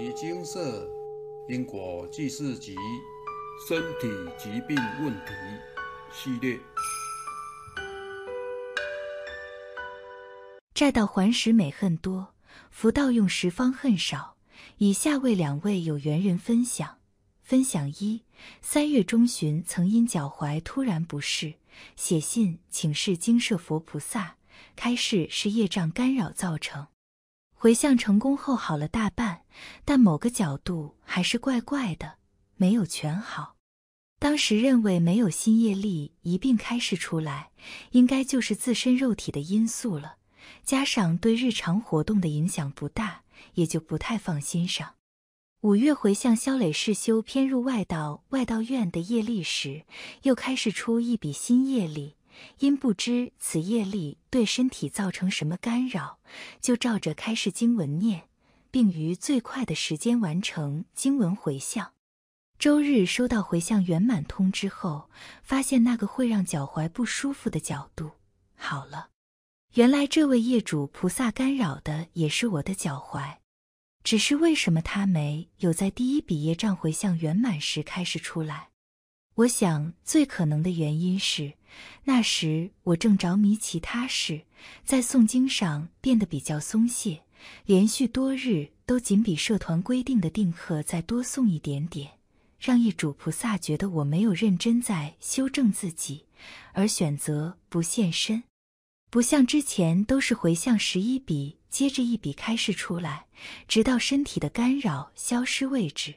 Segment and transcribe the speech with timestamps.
[0.00, 0.88] 遗精舍
[1.46, 2.74] 因果记事集
[3.68, 5.32] 身体疾病问题
[6.10, 6.58] 系列。
[10.72, 12.32] 债道还时美恨多，
[12.70, 14.36] 福道用时方恨少。
[14.78, 16.96] 以下为两位有缘人分享。
[17.42, 18.22] 分享一：
[18.62, 21.52] 三月中旬，曾因脚踝突然不适，
[21.94, 24.36] 写信请示精舍佛菩萨，
[24.74, 26.86] 开示是业障干扰造成。
[27.62, 29.42] 回向成功后好了大半，
[29.84, 32.14] 但某个角度还是怪怪的，
[32.56, 33.56] 没有全好。
[34.18, 37.50] 当时认为没有新业力一并开示出来，
[37.90, 40.14] 应该就是自身肉体的因素了，
[40.64, 44.94] 加上对日常活动的影响不大，也就不太放心上。
[45.60, 49.84] 五月回向肖磊世修偏入外道外道院的业力时，
[50.22, 52.16] 又开始出一笔新业力。
[52.58, 56.18] 因不知此业力对身体造成什么干扰，
[56.60, 58.28] 就照着开示经文念，
[58.70, 61.92] 并于最快的时间完成经文回向。
[62.58, 65.08] 周日收到回向圆满通知后，
[65.42, 68.10] 发现那个会让脚踝不舒服的角度
[68.54, 69.08] 好了。
[69.74, 73.36] 原来这位业主菩萨干扰的也是我的脚踝，
[74.02, 78.69] 只是为什么他没有在第一笔业障回向圆满时开始出来？
[79.34, 81.54] 我想最可能的原因是。
[82.04, 84.42] 那时我正着迷其他事，
[84.84, 87.22] 在诵经上变得比较松懈，
[87.64, 92.10] 连续多日都仅比社团规定的定课再多诵一点点，
[92.58, 96.24] 让业主菩萨觉得我没有认真在修正自己，
[96.72, 98.42] 而选择不现身。
[99.10, 103.26] 不像之前都是回向十一笔接着一笔开示出来，
[103.68, 106.14] 直到身体的干扰消失为止。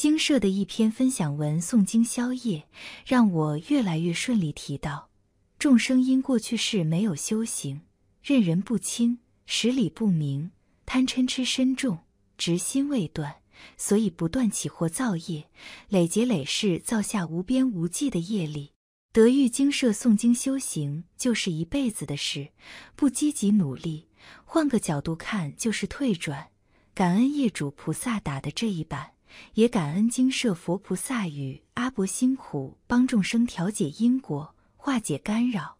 [0.00, 2.66] 经社的一篇分享文诵经消业，
[3.04, 4.50] 让我越来越顺利。
[4.50, 5.10] 提到
[5.58, 7.82] 众生因过去世没有修行，
[8.22, 10.52] 认人不清，实理不明，
[10.86, 11.98] 贪嗔痴深重，
[12.38, 13.42] 执心未断，
[13.76, 15.50] 所以不断起惑造业，
[15.90, 18.72] 累劫累世造下无边无际的业力。
[19.12, 22.48] 得遇经社诵经修行，就是一辈子的事，
[22.96, 24.08] 不积极努力，
[24.46, 26.48] 换个角度看就是退转。
[26.94, 29.10] 感恩业主菩萨打的这一板。
[29.54, 35.78] 也感恩精舍佛菩萨与阿伯辛苦帮众生调解因果，化解干扰。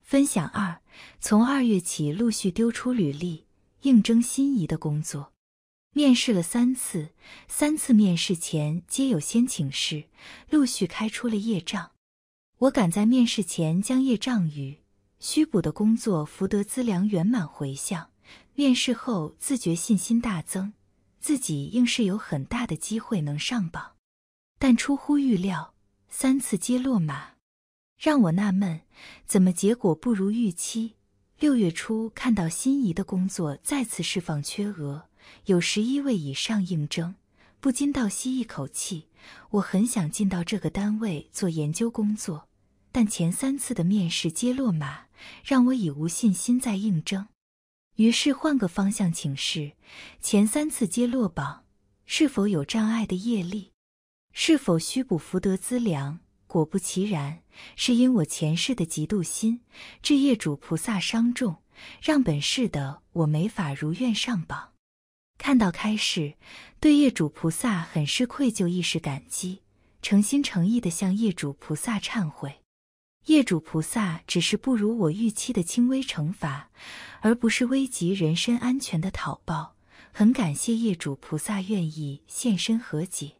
[0.00, 0.80] 分享二：
[1.20, 3.46] 从二月起陆续丢出履历，
[3.82, 5.32] 应征心仪的工作，
[5.94, 7.10] 面试了三次，
[7.48, 10.04] 三次面试前皆有先请示，
[10.50, 11.92] 陆续开出了业障。
[12.58, 14.78] 我赶在面试前将业障与
[15.18, 18.10] 需补的工作福德资粮圆满回向，
[18.54, 20.72] 面试后自觉信心大增。
[21.22, 23.92] 自己应是有很大的机会能上榜，
[24.58, 25.72] 但出乎预料，
[26.08, 27.34] 三次皆落马，
[27.96, 28.80] 让我纳闷，
[29.24, 30.96] 怎么结果不如预期？
[31.38, 35.08] 六月初看到心仪的工作再次释放缺额，
[35.44, 37.14] 有十一位以上应征，
[37.60, 39.06] 不禁倒吸一口气。
[39.50, 42.48] 我很想进到这个单位做研究工作，
[42.90, 45.06] 但前三次的面试皆落马，
[45.44, 47.28] 让我已无信心再应征。
[47.96, 49.72] 于是换个方向请示，
[50.20, 51.64] 前三次皆落榜，
[52.06, 53.72] 是否有障碍的业力？
[54.32, 56.20] 是否需补福德资粮？
[56.46, 57.42] 果不其然，
[57.76, 59.60] 是因我前世的嫉妒心，
[60.02, 61.62] 致业主菩萨伤重，
[62.00, 64.72] 让本世的我没法如愿上榜。
[65.38, 66.34] 看到开示，
[66.80, 69.62] 对业主菩萨很是愧疚，亦是感激，
[70.00, 72.61] 诚心诚意地向业主菩萨忏悔。
[73.26, 76.70] 业主菩萨只是不如我预期的轻微惩罚，
[77.20, 79.76] 而不是危及人身安全的讨报。
[80.12, 83.36] 很感谢业主菩萨愿意现身和解，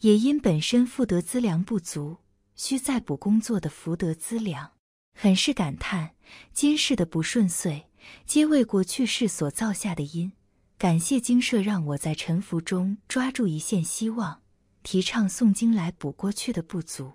[0.00, 2.18] 也因本身福德资粮不足，
[2.54, 4.70] 需再补工作的福德资粮，
[5.14, 6.14] 很是感叹
[6.54, 7.88] 今世的不顺遂，
[8.24, 10.32] 皆为过去世所造下的因。
[10.78, 14.42] 感谢经社让我在沉浮中抓住一线希望，
[14.84, 17.14] 提倡诵经来补过去的不足，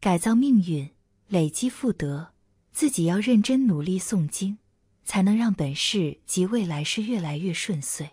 [0.00, 0.90] 改造命运。
[1.30, 2.32] 累积福德，
[2.72, 4.56] 自己要认真努力诵经，
[5.04, 8.12] 才能让本世及未来世越来越顺遂。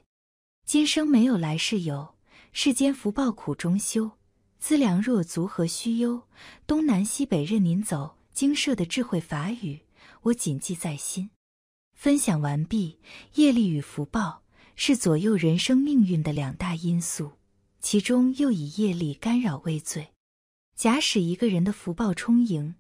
[0.65, 2.15] 今生没有来世有，
[2.51, 4.11] 世间福报苦中修，
[4.59, 6.23] 资粮若足何须忧？
[6.67, 9.79] 东南西北任您走，经社的智慧法语，
[10.23, 11.29] 我谨记在心。
[11.93, 12.99] 分享完毕。
[13.35, 14.43] 业力与福报
[14.75, 17.31] 是左右人生命运的两大因素，
[17.79, 20.09] 其中又以业力干扰为最。
[20.75, 22.75] 假使一个人的福报充盈，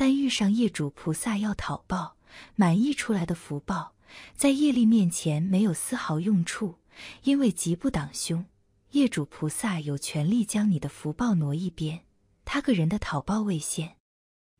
[0.00, 2.16] 但遇上业主菩萨要讨报，
[2.56, 3.92] 满溢出来的福报，
[4.34, 6.76] 在业力面前没有丝毫用处，
[7.24, 8.46] 因为吉不挡凶，
[8.92, 12.00] 业主菩萨有权利将你的福报挪一边，
[12.46, 13.96] 他个人的讨报未现。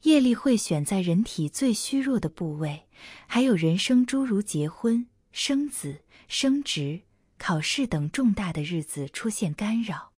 [0.03, 2.87] 业力会选在人体最虚弱的部位，
[3.27, 7.01] 还有人生诸如结婚、生子、升职、
[7.39, 10.13] 考试等重大的日子出现干扰。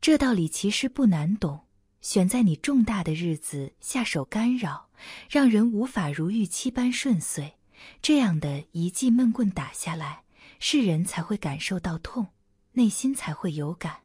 [0.00, 1.66] 这道理其实不难懂，
[2.04, 4.90] 选在你重大的日子下手干扰，
[5.30, 7.52] 让人无法如预期般顺遂，
[8.02, 10.24] 这样的一记闷棍打下来，
[10.60, 12.26] 世人才会感受到痛，
[12.72, 14.00] 内心才会有感。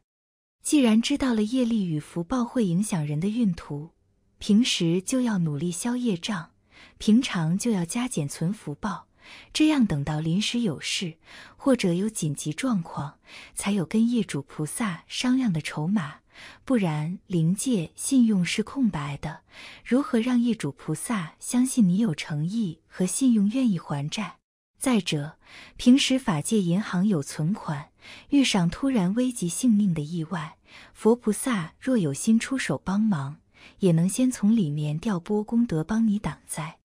[0.62, 3.90] 既然知道了业力与福报会影响人的运途，
[4.38, 6.52] 平时就要努力消业障，
[6.96, 9.08] 平常就要加减存福报，
[9.52, 11.18] 这样等到临时有事
[11.54, 13.18] 或者有紧急状况，
[13.54, 16.20] 才有跟业主菩萨商量的筹码。
[16.64, 19.40] 不然灵界信用是空白的，
[19.84, 24.36] 如何让业主菩萨相信你有诚意和信用，愿意还债？
[24.78, 25.36] 再者，
[25.76, 27.90] 平时法界银行有存款，
[28.30, 30.56] 遇上突然危及性命的意外，
[30.94, 33.36] 佛菩萨若有心出手帮忙，
[33.80, 36.78] 也能先从里面调拨功德帮你挡灾。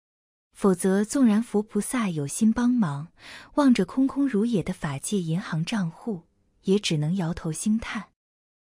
[0.55, 3.09] 否则，纵然佛菩萨有心帮忙，
[3.57, 6.23] 望着空空如也的法界银行账户，
[6.63, 8.12] 也只能摇头兴叹。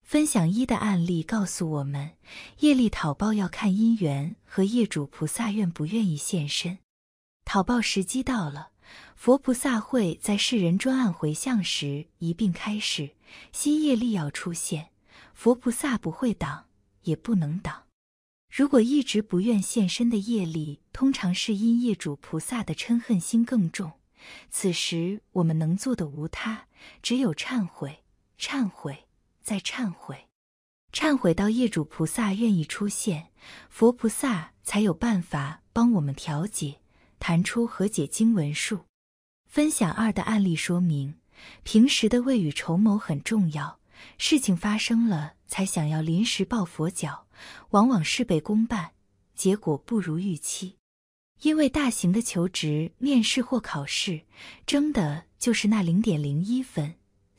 [0.05, 2.12] 分享一的案例告诉我们，
[2.61, 6.79] 业力讨报要看因缘和业主菩萨愿不愿意现身。
[7.45, 8.69] 讨报时机到了。
[9.17, 13.12] 佛菩萨会在世人专案回向时一并开始，
[13.51, 14.91] 新业力要出现，
[15.33, 16.67] 佛菩萨不会挡，
[17.05, 17.85] 也不能挡。
[18.51, 23.93] 如果一直不愿现身的业力，通常是因业主菩萨的嗔恨心更重。
[24.51, 26.67] 此时我们能做的无他，
[27.03, 28.05] 只有忏悔、
[28.39, 29.06] 忏悔
[29.44, 30.26] 在忏悔，
[30.91, 33.29] 忏悔到业主菩萨愿意出现，
[33.69, 36.81] 佛菩萨才有办法帮我们调解。
[37.19, 38.81] 弹出和解经文数，
[39.46, 41.14] 分享二的案例说明，
[41.62, 43.79] 平时的未雨绸缪很重要。
[44.19, 47.26] 事情发生了才想要临时抱佛脚，
[47.70, 48.93] 往往事倍功半，
[49.35, 50.76] 结果不如预期。
[51.41, 54.23] 因为大型的求职、面试或考试，
[54.67, 56.94] 争的就是那零点零一分。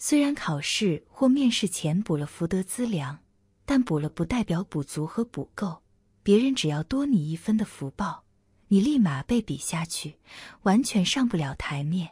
[0.07, 3.23] 虽然考试或面试前补了福德资粮，
[3.65, 5.81] 但补了不代表补足和补够，
[6.21, 8.23] 别人只要多你一分的福报。
[8.67, 10.19] 你立马被比下去，
[10.61, 12.11] 完全上不了台面。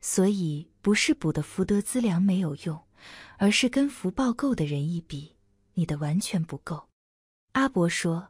[0.00, 2.82] 所以不是补的福德资粮没有用，
[3.36, 5.36] 而是跟福报够的人一比，
[5.74, 6.88] 你的完全不够。
[7.52, 8.28] 阿伯说：“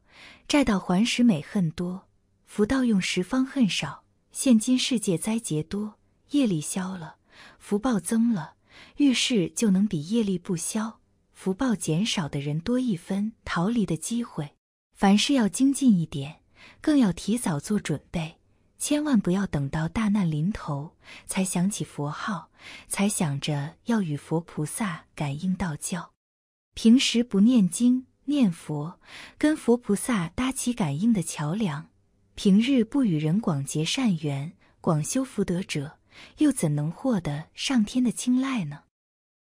[0.48, 2.08] 债到还时美恨多，
[2.46, 4.02] 福到用时方恨少。
[4.32, 6.00] 现今世界灾劫多，
[6.30, 7.18] 业力消了，
[7.60, 8.54] 福报增了，
[8.96, 11.00] 遇事就能比业力不消、
[11.32, 14.50] 福报减少的人多一分逃离的机会。
[14.94, 16.36] 凡事要精进一点。”
[16.80, 18.38] 更要提早做准备，
[18.78, 20.96] 千万不要等到大难临头
[21.26, 22.50] 才想起佛号，
[22.88, 26.12] 才想着要与佛菩萨感应道教。
[26.74, 29.00] 平时不念经念佛，
[29.38, 31.86] 跟佛菩萨搭起感应的桥梁；
[32.34, 35.97] 平日不与人广结善缘、广修福德者，
[36.38, 38.84] 又怎能获得上天的青睐呢？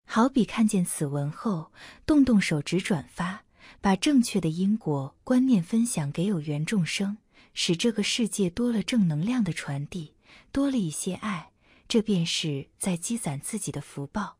[0.06, 1.72] 好比看见此文后，
[2.04, 3.42] 动动手指转发。
[3.80, 7.18] 把正确的因果观念分享给有缘众生，
[7.52, 10.14] 使这个世界多了正能量的传递，
[10.52, 11.50] 多了一些爱，
[11.88, 14.38] 这便是在积攒自己的福报。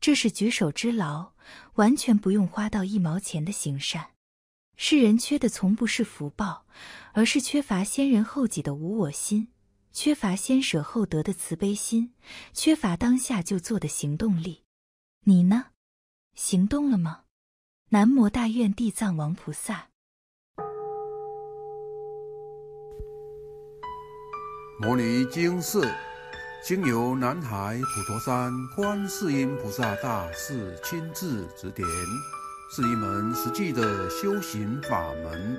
[0.00, 1.32] 这是举手之劳，
[1.74, 4.08] 完全不用花到一毛钱的行善。
[4.76, 6.66] 世人缺的从不是福报，
[7.12, 9.48] 而是缺乏先人后己的无我心，
[9.96, 12.12] 缺乏先舍后得的慈悲心，
[12.52, 14.62] 缺乏当下就做的行动力。
[15.24, 15.68] 你呢？
[16.34, 17.22] 行动了吗？
[17.88, 19.88] 南无大愿地藏王菩萨。
[24.78, 25.80] 摩尼经是，
[26.62, 31.88] 经由南海普陀山观世音菩萨大士亲自指点，
[32.70, 35.58] 是一门实际的修行法门，